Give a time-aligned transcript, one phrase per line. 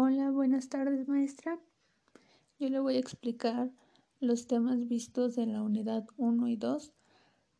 [0.00, 1.58] Hola, buenas tardes maestra.
[2.60, 3.72] Yo le voy a explicar
[4.20, 6.92] los temas vistos en la unidad 1 y 2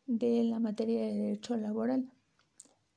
[0.07, 2.09] de la materia de derecho laboral.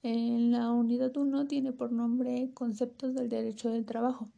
[0.05, 4.30] En la unidad 1 tiene por nombre conceptos del derecho del trabajo.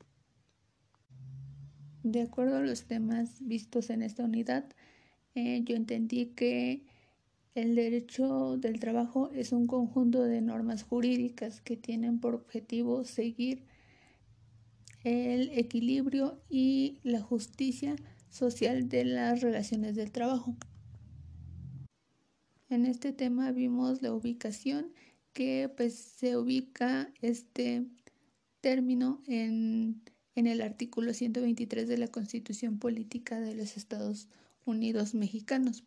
[2.02, 4.64] De acuerdo a los temas vistos en esta unidad,
[5.34, 6.86] eh, yo entendí que
[7.54, 13.66] el derecho del trabajo es un conjunto de normas jurídicas que tienen por objetivo seguir
[15.04, 17.94] el equilibrio y la justicia
[18.30, 20.56] social de las relaciones del trabajo.
[22.68, 24.92] En este tema vimos la ubicación
[25.32, 27.86] que pues se ubica este
[28.60, 30.02] término en,
[30.34, 34.28] en el artículo 123 de la Constitución Política de los Estados
[34.64, 35.84] Unidos Mexicanos.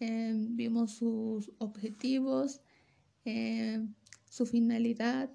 [0.00, 2.60] Eh, vimos sus objetivos,
[3.24, 3.84] eh,
[4.30, 5.30] su finalidad,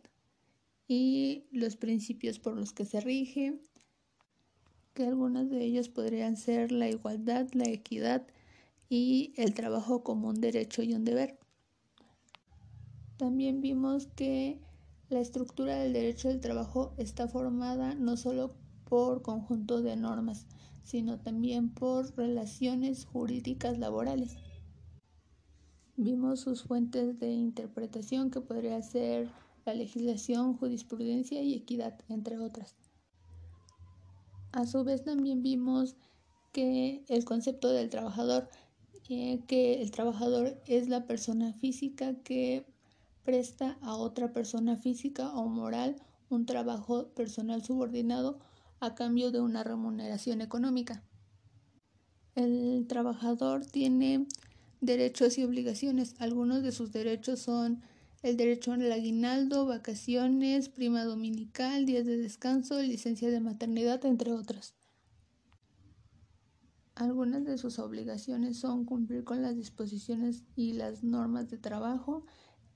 [0.96, 3.60] y los principios por los que se rige,
[4.94, 8.28] que algunos de ellos podrían ser la igualdad, la equidad
[8.90, 11.40] y el trabajo como un derecho y un deber.
[13.18, 14.60] También vimos que
[15.10, 18.54] la estructura del derecho del trabajo está formada no solo
[18.88, 20.46] por conjunto de normas,
[20.84, 24.36] sino también por relaciones jurídicas laborales.
[25.96, 29.30] Vimos sus fuentes de interpretación que podría ser
[29.66, 32.76] la legislación, jurisprudencia y equidad, entre otras.
[34.52, 35.96] A su vez también vimos
[36.52, 38.50] que el concepto del trabajador,
[39.10, 42.66] eh, que el trabajador es la persona física que
[43.24, 45.96] presta a otra persona física o moral
[46.30, 48.40] un trabajo personal subordinado
[48.80, 51.04] a cambio de una remuneración económica.
[52.36, 54.28] El trabajador tiene
[54.82, 56.16] derechos y obligaciones.
[56.20, 57.82] Algunos de sus derechos son
[58.24, 64.76] el derecho al aguinaldo, vacaciones, prima dominical, días de descanso, licencia de maternidad, entre otras.
[66.96, 72.26] Algunas de sus obligaciones son cumplir con las disposiciones y las normas de trabajo,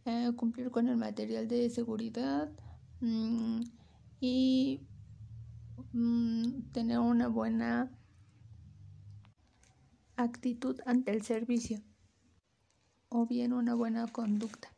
[0.03, 2.51] eh, cumplir con el material de seguridad
[2.99, 3.61] mm,
[4.19, 4.81] y
[5.93, 7.89] mm, tener una buena
[10.17, 11.81] actitud ante el servicio
[13.07, 14.76] o bien una buena conducta.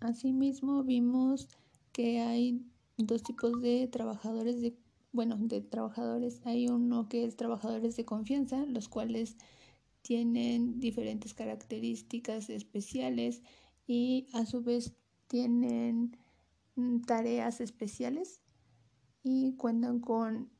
[0.00, 1.48] Asimismo, vimos
[1.92, 2.62] que hay
[2.98, 4.76] dos tipos de trabajadores de
[5.16, 6.42] bueno, de trabajadores.
[6.44, 9.36] Hay uno que es trabajadores de confianza, los cuales
[10.02, 13.42] tienen diferentes características especiales
[13.86, 14.92] y a su vez
[15.26, 16.16] tienen
[16.74, 18.42] mm, tareas especiales
[19.22, 20.50] y cuentan con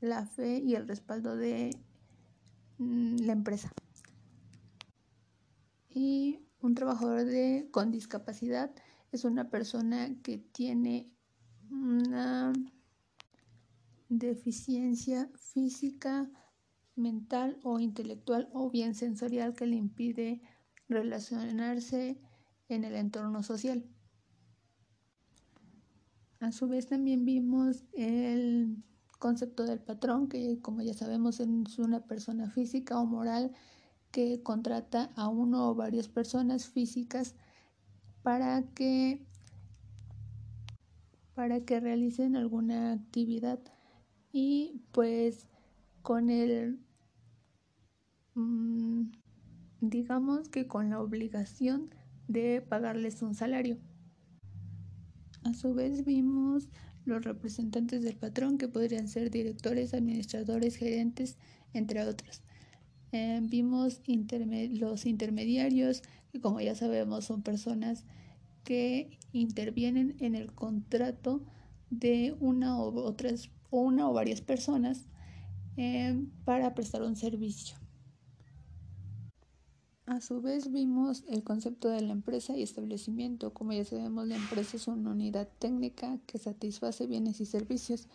[0.00, 1.78] la fe y el respaldo de
[2.78, 3.70] mm, la empresa.
[5.90, 8.74] Y un trabajador de, con discapacidad
[9.16, 11.10] es una persona que tiene
[11.70, 12.52] una
[14.10, 16.30] deficiencia física,
[16.94, 20.42] mental o intelectual o bien sensorial que le impide
[20.88, 22.20] relacionarse
[22.68, 23.84] en el entorno social.
[26.40, 28.82] A su vez también vimos el
[29.18, 33.52] concepto del patrón, que como ya sabemos es una persona física o moral
[34.10, 37.34] que contrata a uno o varias personas físicas
[38.26, 39.20] para que
[41.36, 43.60] para que realicen alguna actividad
[44.32, 45.46] y pues
[46.02, 46.80] con el
[48.34, 49.12] mm,
[49.80, 51.94] digamos que con la obligación
[52.26, 53.78] de pagarles un salario.
[55.44, 56.68] A su vez vimos
[57.04, 61.38] los representantes del patrón que podrían ser directores, administradores, gerentes,
[61.72, 62.42] entre otros.
[63.12, 68.04] Eh, vimos los intermediarios, que como ya sabemos son personas
[68.66, 71.40] que intervienen en el contrato
[71.88, 75.06] de una o, otras, una o varias personas
[75.76, 77.76] eh, para prestar un servicio.
[80.06, 83.54] A su vez vimos el concepto de la empresa y establecimiento.
[83.54, 88.08] Como ya sabemos, la empresa es una unidad técnica que satisface bienes y servicios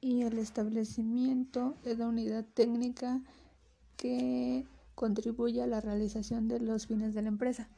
[0.00, 3.22] y el establecimiento de la unidad técnica
[3.96, 7.68] que contribuye a la realización de los fines de la empresa.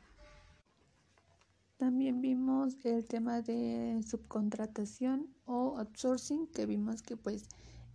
[1.76, 7.49] También vimos el tema de subcontratación o outsourcing, que vimos que pues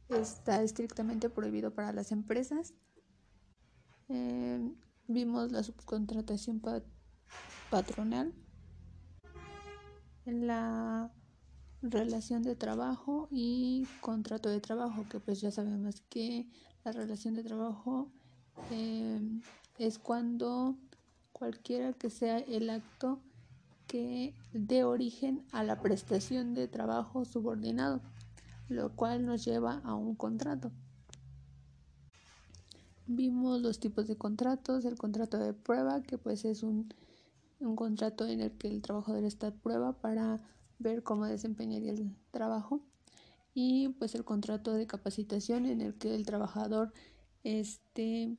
[0.09, 2.75] está estrictamente prohibido para las empresas.
[4.09, 4.71] Eh,
[5.07, 6.61] vimos la subcontratación
[7.71, 8.33] patronal,
[10.25, 11.11] la
[11.81, 16.47] relación de trabajo y contrato de trabajo, que pues ya sabemos que
[16.83, 18.11] la relación de trabajo
[18.69, 19.19] eh,
[19.79, 20.75] es cuando
[21.31, 23.19] cualquiera que sea el acto
[23.91, 27.99] que dé origen a la prestación de trabajo subordinado,
[28.69, 30.71] lo cual nos lleva a un contrato.
[33.05, 36.93] Vimos los tipos de contratos, el contrato de prueba, que pues es un,
[37.59, 40.39] un contrato en el que el trabajador está a prueba para
[40.79, 42.81] ver cómo desempeñaría el trabajo
[43.53, 46.93] y pues el contrato de capacitación en el que el trabajador
[47.43, 48.37] este,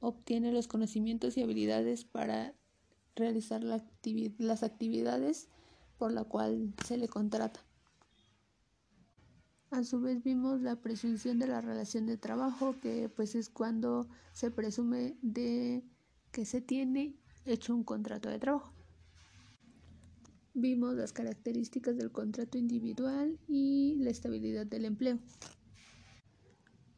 [0.00, 2.54] obtiene los conocimientos y habilidades para
[3.14, 3.84] realizar la
[4.38, 5.48] las actividades
[5.98, 7.60] por la cual se le contrata.
[9.70, 14.06] A su vez vimos la presunción de la relación de trabajo, que pues es cuando
[14.32, 15.82] se presume de
[16.30, 17.14] que se tiene
[17.46, 18.72] hecho un contrato de trabajo.
[20.54, 25.18] Vimos las características del contrato individual y la estabilidad del empleo.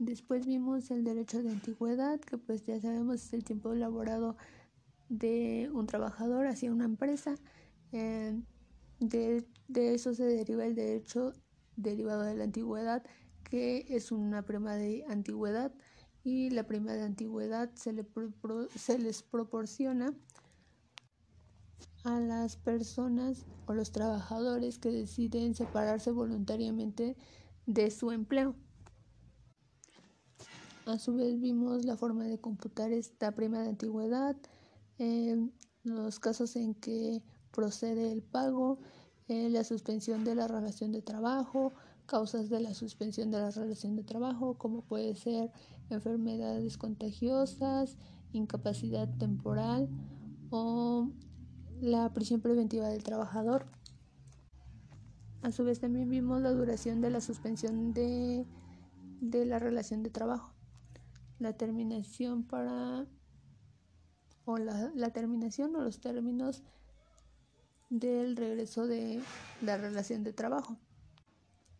[0.00, 4.36] Después vimos el derecho de antigüedad, que pues ya sabemos es el tiempo elaborado
[5.18, 7.36] de un trabajador hacia una empresa.
[7.92, 8.40] Eh,
[9.00, 11.32] de, de, eso se deriva el derecho
[11.76, 13.04] derivado de la antigüedad,
[13.44, 15.72] que es una prima de antigüedad
[16.24, 18.06] y la prima de antigüedad se, le
[18.74, 20.14] se les proporciona
[22.02, 27.16] a las personas o los trabajadores que deciden separarse voluntariamente
[27.66, 28.54] de su empleo.
[30.86, 34.36] A su vez vimos la forma de computar esta prima de antigüedad,
[34.98, 35.36] eh,
[35.82, 38.78] los casos en que procede el pago,
[39.28, 41.72] eh, la suspensión de la relación de trabajo,
[42.06, 45.50] causas de la suspensión de la relación de trabajo, como puede ser
[45.90, 47.96] enfermedades contagiosas,
[48.32, 49.88] incapacidad temporal
[50.50, 51.08] o
[51.80, 53.66] la prisión preventiva del trabajador.
[55.42, 58.46] A su vez también vimos la duración de la suspensión de,
[59.20, 60.54] de la relación de trabajo,
[61.38, 63.06] la terminación para
[64.44, 66.62] o la, terminación o los términos
[67.90, 69.22] del regreso de
[69.62, 70.76] la relación de trabajo.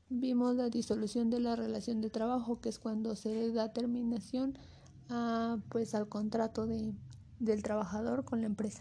[0.09, 4.59] Vimos la disolución de la relación de trabajo, que es cuando se da terminación
[5.09, 6.95] a, pues, al contrato de,
[7.41, 8.81] del trabajador con la empresa.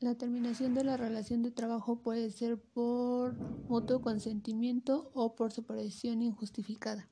[0.00, 3.36] La terminación de la relación de trabajo puede ser por
[3.68, 7.08] mutuo consentimiento o por separación injustificada.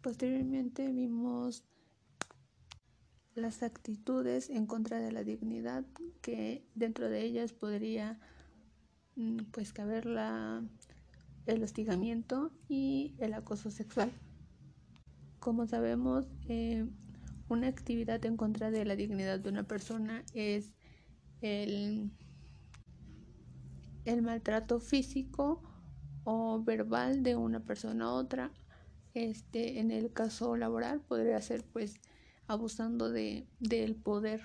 [0.00, 1.64] Posteriormente vimos
[3.34, 5.84] las actitudes en contra de la dignidad
[6.20, 8.18] que dentro de ellas podría
[9.16, 10.62] mm, pues caber la,
[11.46, 14.12] el hostigamiento y el acoso sexual.
[15.40, 16.86] Como sabemos, eh,
[17.48, 20.74] una actividad en contra de la dignidad de una persona es
[21.40, 22.10] el,
[24.04, 25.62] el maltrato físico
[26.24, 28.52] o verbal de una persona a otra.
[29.14, 32.00] Este, en el caso laboral podría ser pues
[32.46, 34.42] abusando de, del poder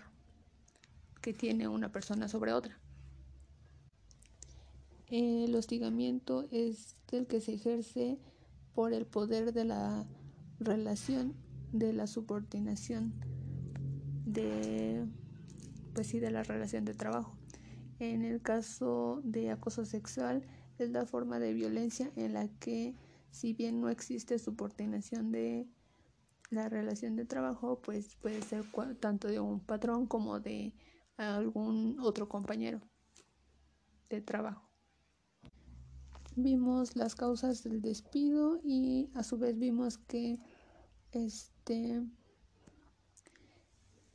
[1.21, 2.79] que tiene una persona sobre otra.
[5.07, 8.19] El hostigamiento es el que se ejerce
[8.73, 10.05] por el poder de la
[10.59, 11.33] relación,
[11.71, 13.13] de la subordinación,
[14.25, 15.05] de
[15.93, 17.35] pues sí, de la relación de trabajo.
[17.99, 20.43] En el caso de acoso sexual,
[20.77, 22.95] es la forma de violencia en la que,
[23.31, 25.67] si bien no existe subordinación de
[26.49, 28.65] la relación de trabajo, pues puede ser
[28.99, 30.73] tanto de un patrón como de
[31.17, 32.81] algún otro compañero
[34.09, 34.69] de trabajo.
[36.35, 40.39] Vimos las causas del despido y a su vez vimos que
[41.11, 42.03] este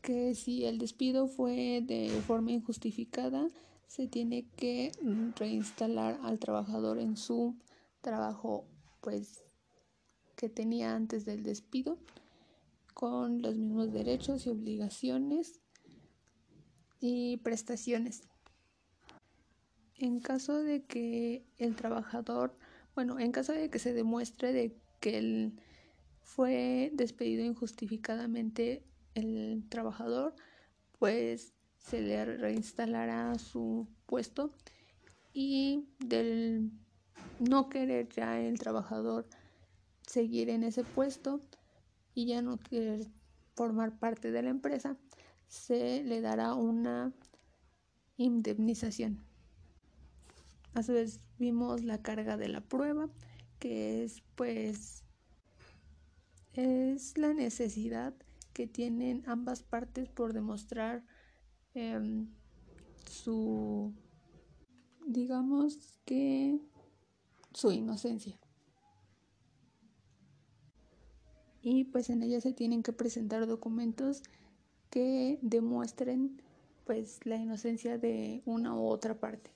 [0.00, 3.48] que si el despido fue de forma injustificada,
[3.86, 4.90] se tiene que
[5.36, 7.56] reinstalar al trabajador en su
[8.00, 8.64] trabajo
[9.00, 9.44] pues
[10.34, 11.98] que tenía antes del despido
[13.02, 15.59] con los mismos derechos y obligaciones
[17.00, 18.28] y prestaciones.
[19.97, 22.56] En caso de que el trabajador,
[22.94, 25.61] bueno, en caso de que se demuestre de que él
[26.21, 28.85] fue despedido injustificadamente
[29.16, 30.37] el trabajador
[31.00, 34.52] pues se le reinstalará su puesto
[35.32, 36.71] y del
[37.40, 39.26] no querer ya el trabajador
[40.06, 41.40] seguir en ese puesto
[42.14, 43.07] y ya no querer
[43.54, 44.97] formar parte de la empresa,
[45.49, 47.12] se le dará una
[48.16, 49.25] indemnización.
[50.75, 53.09] A su vez vimos la carga de la prueba,
[53.59, 55.04] que es pues
[56.54, 58.14] es la necesidad
[58.52, 61.04] que tienen ambas partes por demostrar
[61.75, 62.26] eh,
[63.07, 63.95] su,
[65.07, 66.59] digamos que,
[67.52, 68.38] su inocencia.
[71.62, 74.23] Y pues en ella se tienen que presentar documentos
[74.90, 76.42] que demuestren
[76.85, 79.50] pues la inocencia de una u otra parte.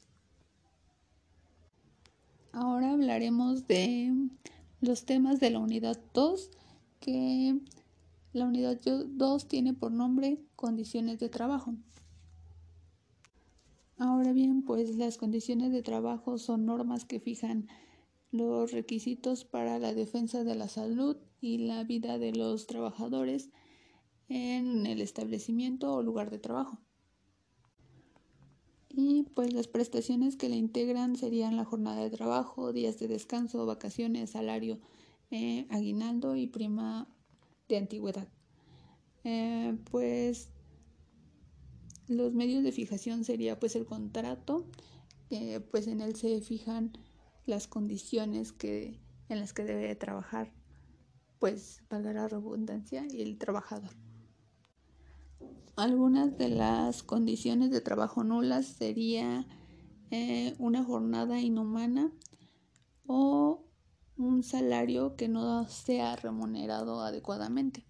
[2.52, 4.14] Ahora hablaremos de
[4.80, 6.50] los temas de la unidad 2,
[7.00, 7.58] que
[8.32, 11.74] la unidad 2 tiene por nombre condiciones de trabajo.
[13.98, 17.68] Ahora bien, pues las condiciones de trabajo son normas que fijan
[18.30, 23.50] los requisitos para la defensa de la salud y la vida de los trabajadores
[24.28, 26.78] en el establecimiento o lugar de trabajo.
[28.88, 33.66] Y pues las prestaciones que le integran serían la jornada de trabajo, días de descanso,
[33.66, 34.80] vacaciones, salario,
[35.30, 37.06] eh, aguinaldo y prima
[37.68, 38.28] de antigüedad.
[39.24, 40.48] Eh, pues
[42.08, 44.66] los medios de fijación sería pues el contrato,
[45.70, 46.92] pues en él se fijan
[47.46, 50.52] las condiciones que, en las que debe trabajar,
[51.38, 53.90] pues para la redundancia, el trabajador.
[55.76, 59.46] Algunas de las condiciones de trabajo nulas sería
[60.10, 62.10] eh, una jornada inhumana
[63.06, 63.64] o
[64.16, 67.86] un salario que no sea remunerado adecuadamente.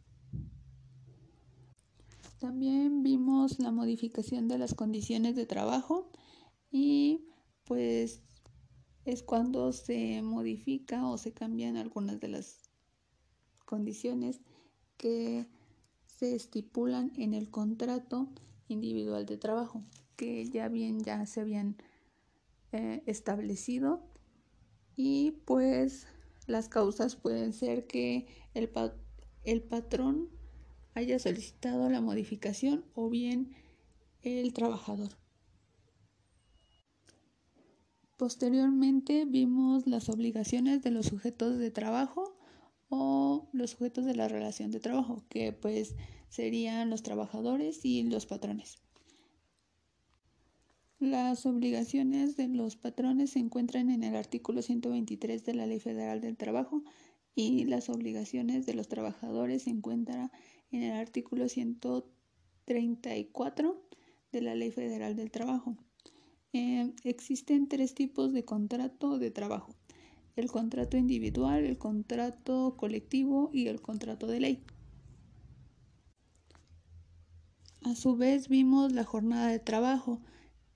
[2.38, 6.10] También vimos la modificación de las condiciones de trabajo
[6.70, 7.28] y
[7.64, 8.22] pues
[9.06, 12.70] es cuando se modifica o se cambian algunas de las
[13.64, 14.40] condiciones
[14.96, 15.46] que
[16.06, 18.28] se estipulan en el contrato
[18.68, 19.84] individual de trabajo,
[20.16, 21.76] que ya bien ya se habían
[22.72, 24.02] eh, establecido
[24.96, 26.08] y pues
[26.48, 28.70] las causas pueden ser que el,
[29.44, 30.30] el patrón
[30.94, 33.54] haya solicitado la modificación o bien
[34.22, 35.10] el trabajador.
[38.16, 42.38] Posteriormente vimos las obligaciones de los sujetos de trabajo
[42.88, 45.96] o los sujetos de la relación de trabajo, que pues
[46.30, 48.78] serían los trabajadores y los patrones.
[50.98, 56.22] Las obligaciones de los patrones se encuentran en el artículo 123 de la Ley Federal
[56.22, 56.84] del Trabajo
[57.34, 60.32] y las obligaciones de los trabajadores se encuentran
[60.70, 63.88] en el artículo 134
[64.32, 65.76] de la Ley Federal del Trabajo.
[66.58, 69.74] Eh, existen tres tipos de contrato de trabajo
[70.36, 74.64] el contrato individual, el contrato colectivo y el contrato de ley.
[77.82, 80.22] A su vez vimos la jornada de trabajo,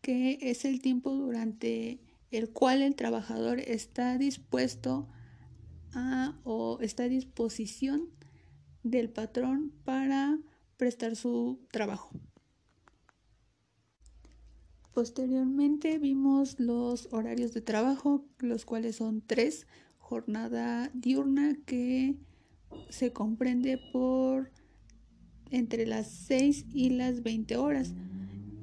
[0.02, 5.08] que es el tiempo durante el cual el trabajador está dispuesto
[5.94, 8.10] a o está a disposición
[8.82, 10.38] del patrón para
[10.76, 12.10] prestar su trabajo.
[14.94, 19.66] Posteriormente vimos los horarios de trabajo, los cuales son tres.
[19.98, 22.16] Jornada diurna que
[22.88, 24.50] se comprende por
[25.50, 27.94] entre las 6 y las 20 horas.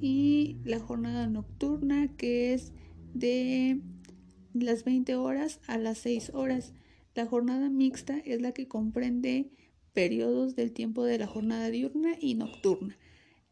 [0.00, 2.72] Y la jornada nocturna que es
[3.14, 3.80] de
[4.52, 6.74] las 20 horas a las 6 horas.
[7.14, 9.50] La jornada mixta es la que comprende
[9.92, 12.96] periodos del tiempo de la jornada diurna y nocturna,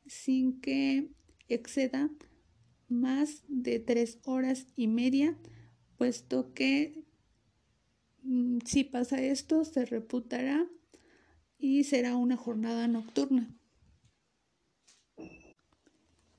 [0.06, 1.10] sin que
[1.48, 2.10] exceda
[2.88, 5.36] más de tres horas y media,
[5.96, 7.04] puesto que
[8.22, 10.66] mm, si pasa esto se reputará
[11.58, 13.54] y será una jornada nocturna.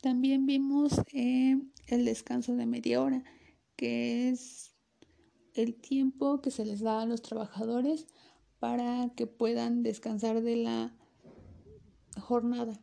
[0.01, 3.23] También vimos eh, el descanso de media hora,
[3.75, 4.75] que es
[5.53, 8.05] el tiempo que se les da a los trabajadores
[8.59, 10.95] para que puedan descansar de la
[12.21, 12.79] jornada.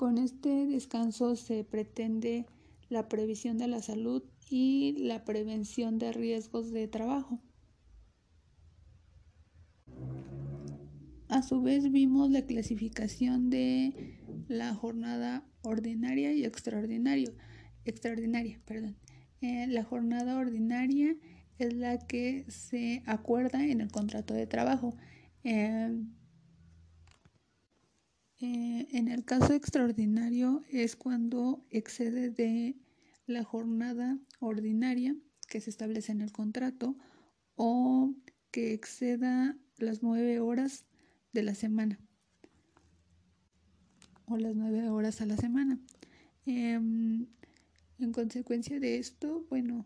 [0.00, 2.46] Con este descanso se pretende
[2.88, 7.38] la previsión de la salud y la prevención de riesgos de trabajo.
[11.28, 14.16] A su vez vimos la clasificación de
[14.48, 17.34] la jornada ordinaria y extraordinario,
[17.84, 18.58] extraordinaria.
[18.64, 18.96] Perdón.
[19.42, 21.14] Eh, la jornada ordinaria
[21.58, 24.96] es la que se acuerda en el contrato de trabajo.
[25.44, 25.94] Eh,
[28.40, 32.76] eh, en el caso extraordinario es cuando excede de
[33.26, 35.14] la jornada ordinaria
[35.46, 36.96] que se establece en el contrato
[37.56, 38.14] o
[38.50, 40.84] que exceda las nueve horas
[41.32, 41.98] de la semana
[44.26, 45.78] o las nueve horas a la semana.
[46.46, 47.26] Em,
[47.98, 49.84] en consecuencia de esto, bueno,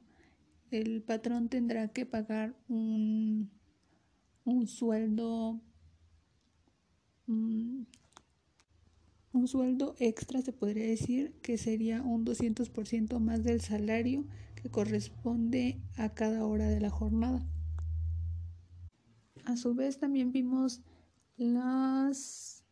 [0.70, 3.50] el patrón tendrá que pagar un,
[4.66, 5.60] sueldo
[7.26, 7.82] mm,
[9.34, 14.24] un sueldo extra se podría decir que sería un 200% más del salario
[14.54, 17.44] que corresponde a cada hora de la jornada.
[19.44, 20.82] A su vez también vimos
[21.36, 22.64] las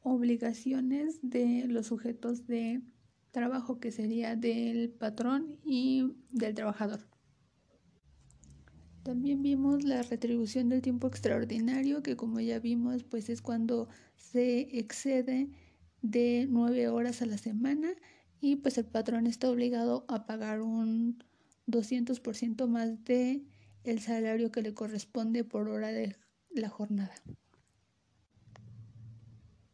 [0.00, 2.80] obligaciones de los sujetos de
[3.32, 7.15] trabajo, que sería del patrón y del trabajador.
[9.06, 13.86] También vimos la retribución del tiempo extraordinario, que como ya vimos, pues es cuando
[14.16, 15.48] se excede
[16.02, 17.94] de nueve horas a la semana
[18.40, 21.22] y pues el patrón está obligado a pagar un
[21.68, 23.44] 200% más de
[23.84, 26.16] el salario que le corresponde por hora de
[26.50, 27.14] la jornada.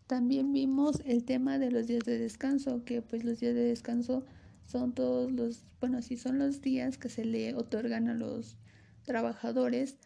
[0.08, 4.26] También vimos el tema de los días de descanso, que pues los días de descanso
[4.66, 8.58] son todos los, bueno, sí son los días que se le otorgan a los
[9.04, 9.96] trabajadores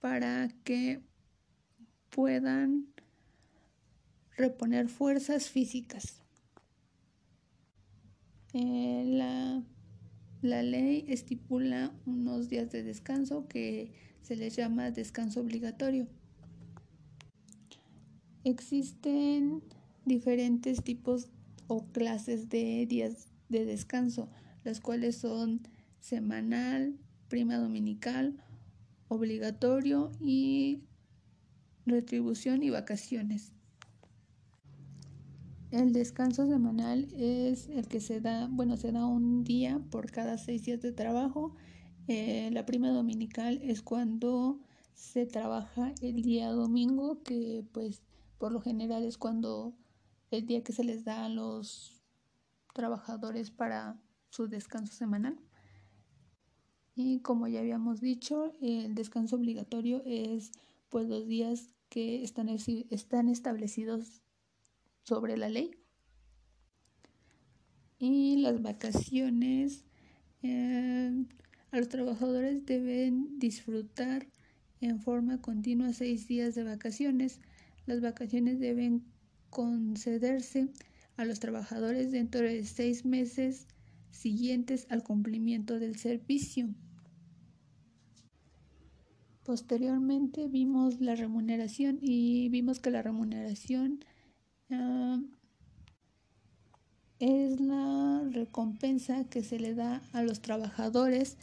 [0.00, 1.02] para que
[2.10, 2.86] puedan
[4.36, 6.22] reponer fuerzas físicas.
[8.52, 9.62] Eh, la,
[10.42, 13.92] la ley estipula unos días de descanso que
[14.22, 16.06] se les llama descanso obligatorio.
[18.44, 19.62] Existen
[20.04, 21.28] diferentes tipos
[21.66, 24.28] o clases de días de descanso,
[24.64, 25.62] las cuales son
[25.98, 26.98] semanal,
[27.34, 28.36] prima dominical,
[29.08, 30.84] obligatorio y
[31.84, 33.50] retribución y vacaciones.
[35.72, 40.38] El descanso semanal es el que se da, bueno, se da un día por cada
[40.38, 41.56] seis días de trabajo.
[42.06, 44.60] Eh, la prima dominical es cuando
[44.92, 48.00] se trabaja el día domingo, que pues
[48.38, 49.74] por lo general es cuando
[50.30, 52.00] el día que se les da a los
[52.74, 54.00] trabajadores para
[54.30, 55.36] su descanso semanal.
[56.96, 60.52] Y como ya habíamos dicho, el descanso obligatorio es
[60.88, 64.22] pues los días que están, están establecidos
[65.02, 65.72] sobre la ley.
[67.98, 69.84] Y las vacaciones,
[70.42, 71.24] eh,
[71.70, 74.28] a los trabajadores deben disfrutar
[74.80, 77.40] en forma continua seis días de vacaciones.
[77.86, 79.04] Las vacaciones deben
[79.50, 80.68] concederse
[81.16, 83.66] a los trabajadores dentro de seis meses
[84.10, 86.74] siguientes al cumplimiento del servicio.
[89.44, 94.02] Posteriormente vimos la remuneración y vimos que la remuneración
[94.70, 95.20] ah,
[97.18, 101.36] es la recompensa que se le da a los trabajadores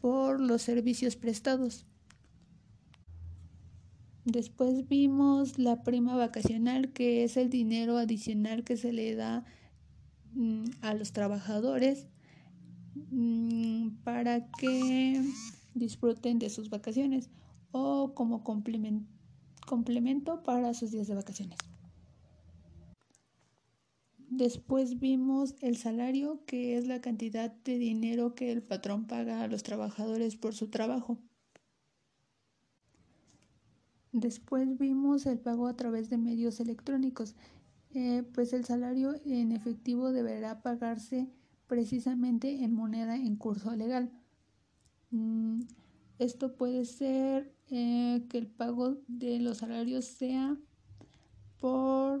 [0.00, 1.84] por los servicios prestados.
[4.24, 9.44] Después vimos la prima vacacional, que es el dinero adicional que se le da
[10.32, 12.06] mm, a los trabajadores
[13.10, 15.22] mm, para que
[15.74, 17.28] disfruten de sus vacaciones
[17.72, 21.58] o como complemento para sus días de vacaciones.
[24.34, 29.46] Después vimos el salario, que es la cantidad de dinero que el patrón paga a
[29.46, 31.18] los trabajadores por su trabajo.
[34.12, 37.34] Después vimos el pago a través de medios electrónicos.
[37.94, 41.28] Eh, pues el salario en efectivo deberá pagarse
[41.66, 44.12] precisamente en moneda en curso legal.
[45.10, 45.60] Mm,
[46.18, 50.58] esto puede ser eh, que el pago de los salarios sea
[51.58, 52.20] por,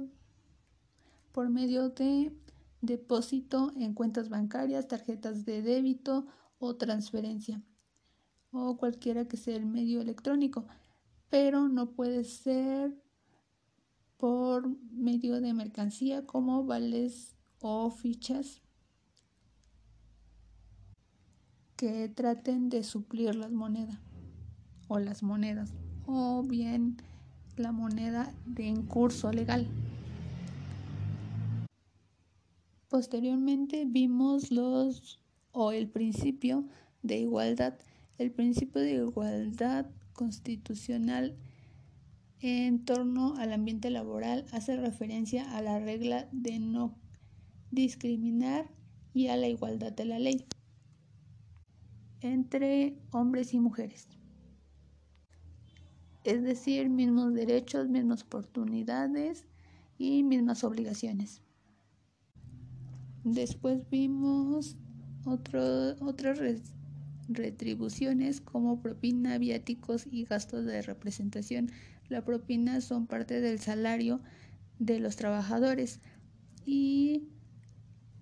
[1.30, 2.32] por medio de
[2.80, 6.26] depósito en cuentas bancarias, tarjetas de débito
[6.58, 7.60] o transferencia
[8.50, 10.64] o cualquiera que sea el medio electrónico,
[11.28, 12.96] pero no puede ser
[14.16, 18.62] por medio de mercancía como vales o fichas
[21.76, 24.11] que traten de suplir las monedas
[24.92, 25.72] o las monedas
[26.04, 26.98] o bien
[27.56, 29.66] la moneda de en curso legal.
[32.90, 35.18] Posteriormente vimos los
[35.52, 36.66] o el principio
[37.02, 37.74] de igualdad.
[38.18, 41.36] El principio de igualdad constitucional
[42.40, 46.94] en torno al ambiente laboral hace referencia a la regla de no
[47.70, 48.68] discriminar
[49.14, 50.44] y a la igualdad de la ley
[52.20, 54.06] entre hombres y mujeres.
[56.24, 59.46] Es decir, mismos derechos, mismas oportunidades
[59.98, 61.42] y mismas obligaciones.
[63.24, 64.76] Después vimos
[65.24, 65.96] otras
[67.28, 71.70] retribuciones como propina, viáticos y gastos de representación.
[72.08, 74.20] La propina son parte del salario
[74.78, 76.00] de los trabajadores
[76.66, 77.28] y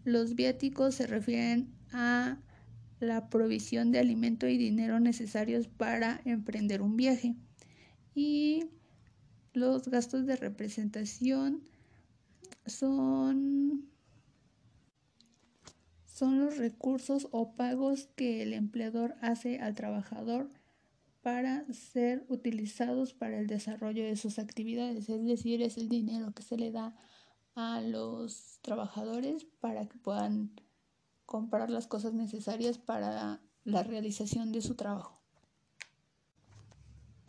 [0.04, 2.38] los viáticos se refieren a
[3.00, 7.36] la provisión de alimento y dinero necesarios para emprender un viaje.
[8.14, 8.70] Y
[9.52, 11.62] los gastos de representación
[12.66, 13.88] son,
[16.04, 20.50] son los recursos o pagos que el empleador hace al trabajador
[21.22, 26.42] para ser utilizados para el desarrollo de sus actividades, es decir, es el dinero que
[26.42, 26.96] se le da
[27.54, 30.52] a los trabajadores para que puedan
[31.26, 35.19] comprar las cosas necesarias para la realización de su trabajo.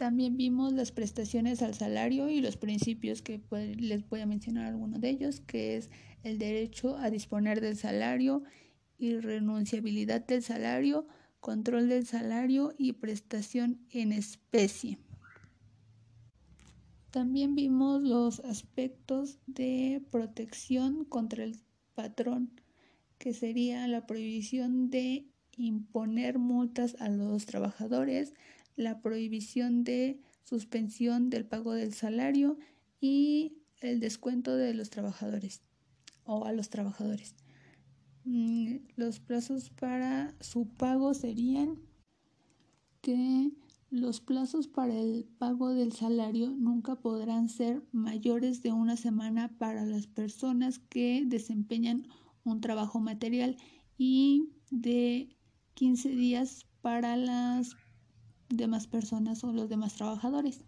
[0.02, 3.40] También vimos las prestaciones al salario y los principios que
[3.78, 5.92] les voy a mencionar algunos de ellos, que es
[6.24, 8.42] el derecho a disponer del salario,
[8.98, 11.06] y renunciabilidad del salario,
[11.40, 14.98] control del salario y prestación en especie.
[17.12, 21.60] También vimos los aspectos de protección contra el
[21.94, 22.60] patrón,
[23.20, 28.34] que sería la prohibición de imponer multas a los trabajadores,
[28.82, 32.58] la prohibición de suspensión del pago del salario
[33.00, 35.62] y el descuento de los trabajadores
[36.24, 37.36] o a los trabajadores.
[38.26, 41.80] Mm, los plazos para su pago serían
[43.02, 43.52] que
[43.90, 49.86] los plazos para el pago del salario nunca podrán ser mayores de una semana para
[49.86, 52.08] las personas que desempeñan
[52.44, 53.58] un trabajo material
[53.98, 55.36] y de
[55.74, 57.76] 15 días para las
[58.58, 60.64] demás personas o los demás trabajadores.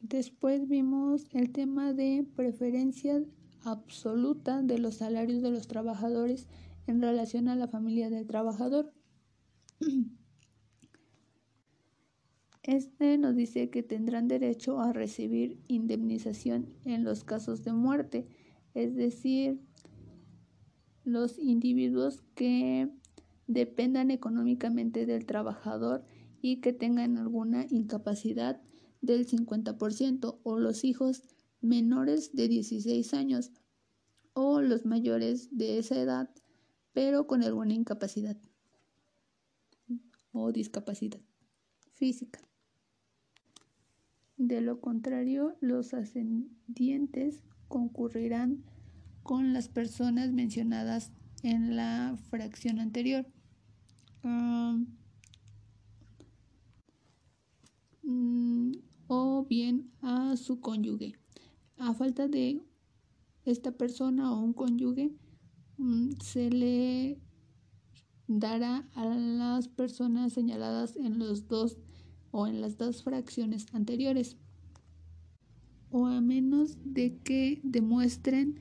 [0.00, 3.22] Después vimos el tema de preferencia
[3.62, 6.48] absoluta de los salarios de los trabajadores
[6.86, 8.92] en relación a la familia del trabajador.
[12.62, 18.28] Este nos dice que tendrán derecho a recibir indemnización en los casos de muerte,
[18.74, 19.60] es decir,
[21.04, 22.90] los individuos que
[23.52, 26.04] dependan económicamente del trabajador
[26.40, 28.62] y que tengan alguna incapacidad
[29.00, 31.22] del 50% o los hijos
[31.60, 33.50] menores de 16 años
[34.34, 36.30] o los mayores de esa edad
[36.92, 38.36] pero con alguna incapacidad
[40.32, 41.20] o discapacidad
[41.94, 42.40] física.
[44.36, 48.64] De lo contrario, los ascendientes concurrirán
[49.22, 53.26] con las personas mencionadas en la fracción anterior.
[54.22, 54.84] Mm,
[59.08, 61.14] o bien a su cónyuge.
[61.78, 62.60] A falta de
[63.44, 65.10] esta persona o un cónyuge,
[65.78, 67.18] mm, se le
[68.26, 71.78] dará a las personas señaladas en los dos
[72.30, 74.36] o en las dos fracciones anteriores
[75.90, 78.60] o a menos de que demuestren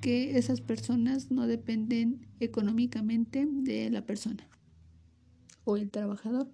[0.00, 4.50] que esas personas no dependen económicamente de la persona
[5.70, 6.52] o el trabajador.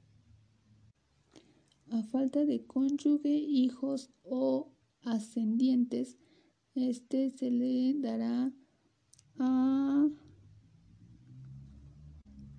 [1.90, 6.18] A falta de cónyuge, hijos o ascendientes,
[6.74, 8.52] este se le dará
[9.38, 10.09] a,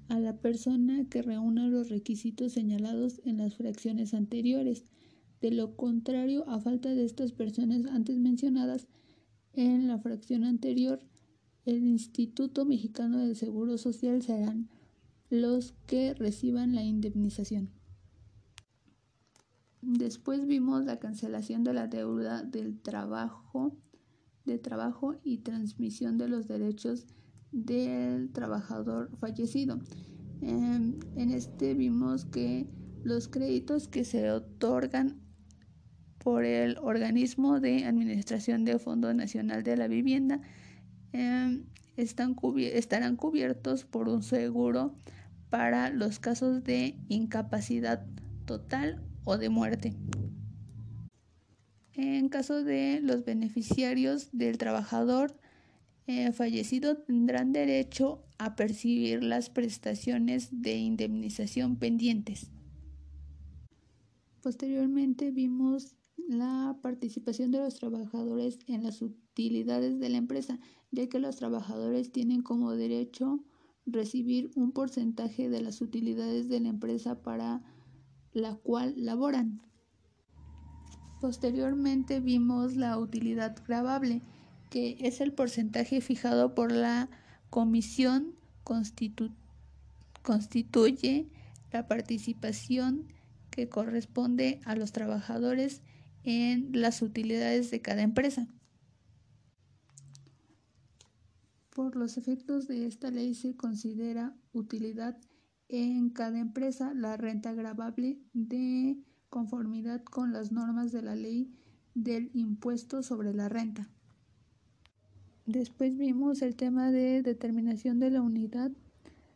[0.09, 4.83] la persona que reúna los requisitos señalados en las fracciones anteriores.
[5.41, 8.87] De lo contrario, a falta de estas personas antes mencionadas
[9.53, 11.03] en la fracción anterior,
[11.65, 14.69] el Instituto Mexicano del Seguro Social serán
[15.29, 17.69] los que reciban la indemnización.
[19.81, 23.77] Después vimos la cancelación de la deuda del trabajo,
[24.45, 27.05] de trabajo y transmisión de los derechos
[27.51, 29.79] del trabajador fallecido.
[30.41, 32.67] Em, en este vimos que
[33.03, 35.21] los créditos que se otorgan
[36.17, 40.41] por el organismo de administración del Fondo Nacional de la Vivienda
[41.13, 41.65] em,
[41.97, 44.95] están estarán cubiertos por un seguro
[45.49, 48.05] para los casos de incapacidad
[48.45, 49.95] total o de muerte.
[51.93, 55.35] En caso de los beneficiarios del trabajador
[56.05, 62.51] eh, fallecido tendrán derecho a percibir las prestaciones de indemnización pendientes.
[64.41, 65.95] Posteriormente vimos
[66.27, 70.59] la participación de los trabajadores en las utilidades de la empresa,
[70.91, 73.43] ya que los trabajadores tienen como derecho
[73.85, 77.61] recibir un porcentaje de las utilidades de la empresa para
[78.33, 79.61] la cual laboran.
[81.21, 84.21] Posteriormente vimos la utilidad grabable,
[84.69, 87.09] que es el porcentaje fijado por la
[87.49, 88.35] comisión
[90.21, 91.29] constituye
[91.71, 93.07] la participación
[93.49, 95.81] que corresponde a los trabajadores
[96.23, 98.47] en las utilidades de cada empresa.
[101.77, 105.15] Por los efectos de esta ley se considera utilidad
[105.69, 108.97] en cada empresa la renta grabable de
[109.29, 111.53] conformidad con las normas de la ley
[111.93, 113.87] del impuesto sobre la renta.
[115.45, 118.71] Después vimos el tema de determinación de la unidad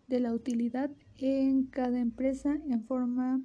[0.08, 3.40] de la utilidad en cada empresa en forma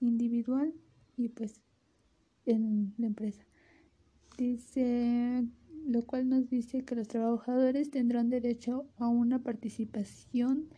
[0.00, 0.74] individual
[1.16, 1.62] y pues
[2.44, 3.42] en la empresa.
[4.36, 5.48] Dice
[5.88, 10.68] lo cual nos dice que los trabajadores tendrán derecho a una participación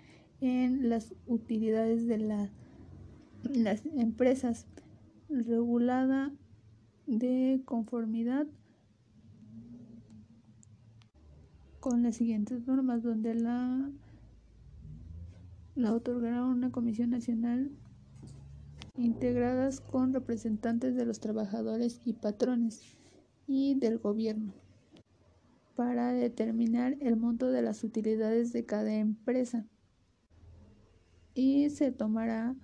[0.40, 2.48] en las utilidades de la,
[3.42, 4.66] las empresas
[5.28, 6.32] regulada
[7.08, 8.46] de conformidad
[11.80, 13.90] con las siguientes normas donde la,
[15.74, 17.72] la otorgará una comisión nacional
[18.96, 22.96] integradas con representantes de los trabajadores y patrones
[23.48, 24.52] y del gobierno
[25.80, 29.66] para determinar el monto de las utilidades de cada empresa
[31.32, 32.54] y se tomará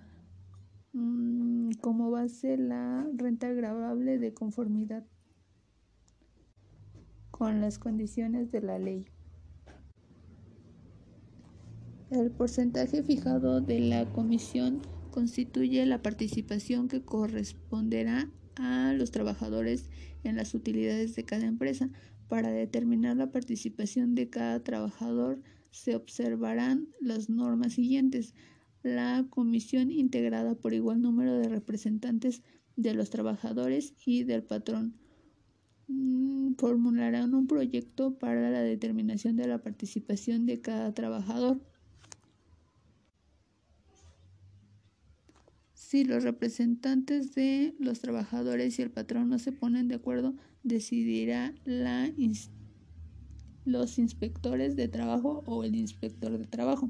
[0.93, 5.03] mmm, como base la renta agravable de conformidad
[7.31, 9.07] con las condiciones de la ley.
[12.11, 19.89] El porcentaje fijado de la comisión constituye la participación que corresponderá a los trabajadores
[20.23, 21.89] en las utilidades de cada empresa.
[22.27, 28.33] Para determinar la participación de cada trabajador se observarán las normas siguientes.
[28.83, 32.43] La comisión integrada por igual número de representantes
[32.75, 34.93] de los trabajadores y del patrón
[35.87, 41.61] mm, formularán un proyecto para la determinación de la participación de cada trabajador.
[45.73, 50.35] Si los representantes de los trabajadores y el patrón no se ponen de acuerdo,
[50.67, 52.11] decidirá la
[53.65, 56.89] los inspectores de trabajo o el inspector de trabajo.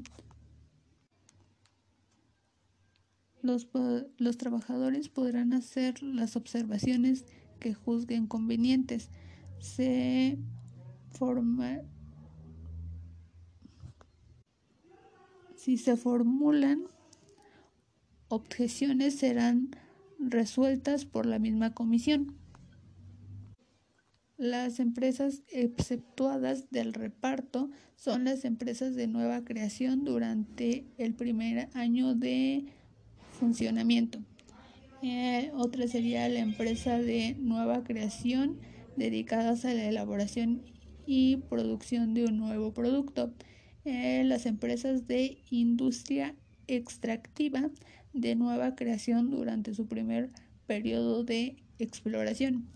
[3.42, 3.68] Los,
[4.18, 7.24] los, trabajadores podrán hacer las observaciones
[7.60, 9.10] que juzguen convenientes.
[9.58, 10.38] Se
[15.56, 16.84] si se formulan
[18.28, 19.70] objeciones serán
[20.18, 22.36] resueltas por la misma comisión.
[24.38, 32.14] Las empresas exceptuadas del reparto son las empresas de nueva creación durante el primer año
[32.14, 32.66] de
[33.32, 34.20] funcionamiento.
[35.02, 38.60] Eh, otra sería la empresa de nueva creación
[38.96, 40.62] dedicadas a la elaboración
[41.04, 43.34] y producción de un nuevo producto.
[43.84, 46.36] Eh, las empresas de industria
[46.68, 47.70] extractiva
[48.12, 50.30] de nueva creación durante su primer
[50.68, 52.68] periodo de exploración.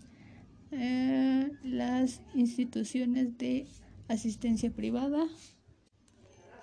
[0.75, 3.67] Eh, las instituciones de
[4.07, 5.25] asistencia privada,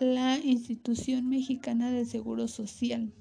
[0.00, 3.12] la institución mexicana de seguro social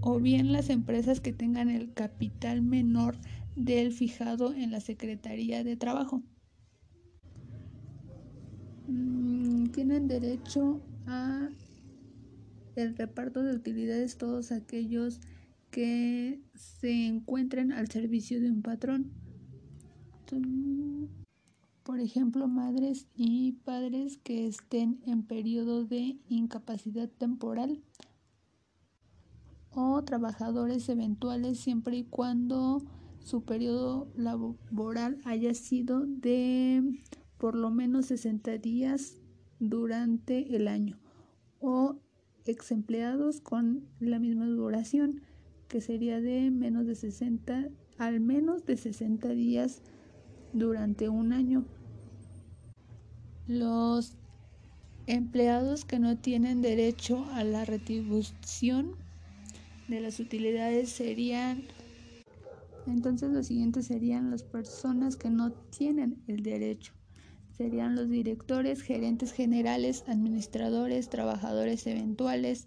[0.00, 3.16] o bien las empresas que tengan el capital menor
[3.54, 6.22] del fijado en la Secretaría de Trabajo.
[8.88, 11.48] Mm, tienen derecho a
[12.74, 15.20] el reparto de utilidades todos aquellos
[15.70, 19.21] que se encuentren al servicio de un patrón.
[21.82, 27.82] Por ejemplo, madres y padres que estén en periodo de incapacidad temporal
[29.74, 32.82] o trabajadores eventuales siempre y cuando
[33.20, 36.82] su periodo laboral haya sido de
[37.38, 39.16] por lo menos 60 días
[39.58, 40.98] durante el año
[41.60, 41.96] o
[42.44, 45.22] ex empleados con la misma duración,
[45.68, 47.68] que sería de menos de 60,
[47.98, 49.82] al menos de 60 días
[50.52, 51.64] durante un año.
[53.46, 54.16] Los
[55.06, 58.96] empleados que no tienen derecho a la retribución
[59.88, 61.64] de las utilidades serían
[62.86, 66.92] entonces los siguientes serían las personas que no tienen el derecho
[67.56, 72.66] serían los directores, gerentes generales, administradores, trabajadores eventuales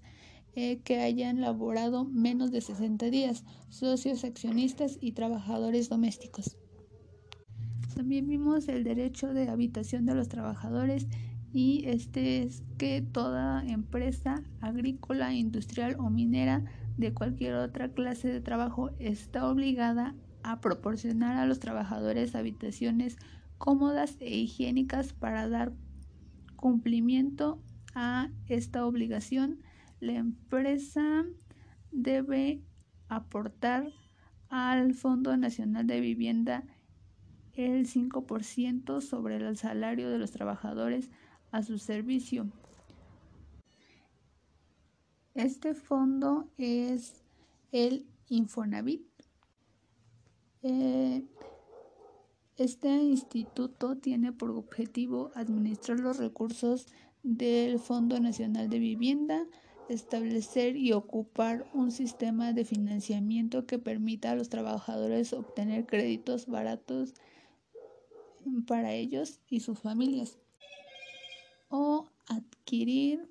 [0.55, 6.55] eh, que hayan laborado menos de 60 días, socios, accionistas y trabajadores domésticos.
[7.95, 11.07] También vimos el derecho de habitación de los trabajadores
[11.53, 16.65] y este es que toda empresa agrícola, industrial o minera
[16.97, 23.15] de cualquier otra clase de trabajo está obligada a proporcionar a los trabajadores habitaciones
[23.57, 25.71] cómodas e higiénicas para dar
[26.57, 27.61] cumplimiento
[27.93, 29.61] a esta obligación.
[30.01, 31.23] La empresa
[31.93, 32.61] debe
[33.07, 33.87] aportar
[34.49, 36.65] al Fondo Nacional de Vivienda
[37.55, 41.09] el 5% sobre el salario de los trabajadores
[41.51, 42.47] a su servicio.
[45.33, 47.23] Este fondo es
[47.71, 49.05] el Infonavit.
[50.63, 51.23] Eh,
[52.57, 56.87] este instituto tiene por objetivo administrar los recursos
[57.21, 59.45] del Fondo Nacional de Vivienda,
[59.89, 67.13] establecer y ocupar un sistema de financiamiento que permita a los trabajadores obtener créditos baratos
[68.65, 70.37] para ellos y sus familias.
[71.69, 73.29] O adquirir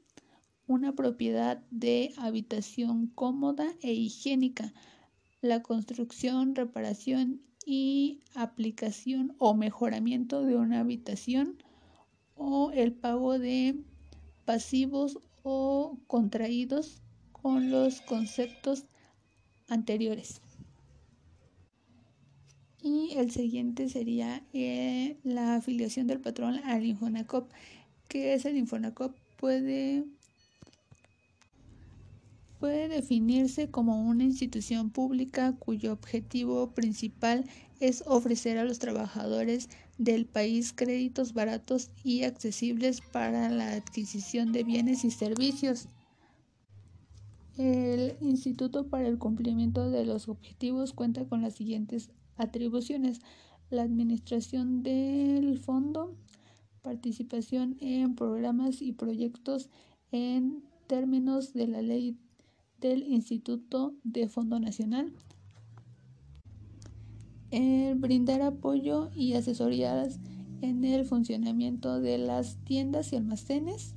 [0.66, 4.72] una propiedad de habitación cómoda e higiénica,
[5.40, 11.59] la construcción, reparación y aplicación o mejoramiento de una habitación
[12.35, 13.83] o el pago de
[14.44, 18.85] pasivos o contraídos con los conceptos
[19.68, 20.40] anteriores.
[22.85, 27.51] Y el siguiente sería eh, la afiliación del patrón al Infonacop.
[28.09, 29.16] ¿Qué es el Infonacop?
[29.38, 30.05] Puede
[32.61, 37.47] puede definirse como una institución pública cuyo objetivo principal
[37.81, 44.62] es ofrecer a los trabajadores del país créditos baratos y accesibles para la adquisición de
[44.62, 45.88] bienes y servicios.
[47.57, 53.20] El Instituto para el Cumplimiento de los Objetivos cuenta con las siguientes atribuciones.
[53.70, 56.14] La administración del fondo,
[56.83, 59.70] participación en programas y proyectos
[60.12, 62.18] en términos de la ley
[62.79, 65.12] del Instituto de Fondo Nacional.
[67.51, 70.20] El brindar apoyo y asesorías
[70.61, 73.94] en el funcionamiento de las tiendas y almacenes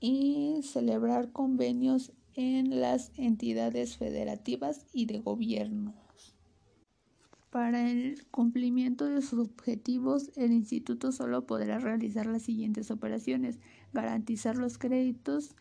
[0.00, 5.94] y celebrar convenios en las entidades federativas y de gobierno.
[7.50, 13.58] Para el cumplimiento de sus objetivos, el instituto solo podrá realizar las siguientes operaciones,
[13.92, 15.56] garantizar los créditos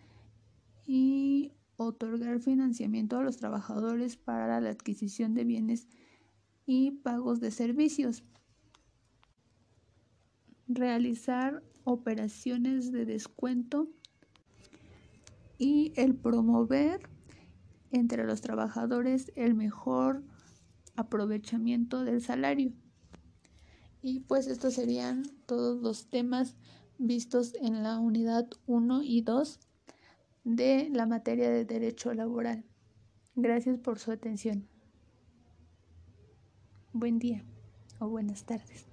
[0.86, 5.88] y otorgar financiamiento a los trabajadores para la adquisición de bienes
[6.68, 8.24] y pagos de servicios.
[10.68, 13.88] Realizar operaciones de descuento
[15.60, 17.02] y el promover
[17.92, 20.24] entre los trabajadores el mejor
[20.96, 22.72] aprovechamiento del salario.
[24.02, 26.56] Y pues estos serían todos los temas
[26.98, 29.60] vistos en la unidad 1 y 2
[30.46, 32.64] de la materia de derecho laboral.
[33.36, 34.68] Gracias por su atención.
[36.94, 37.44] Buen día
[38.00, 38.89] o buenas tardes.